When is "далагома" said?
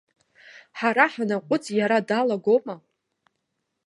2.07-2.75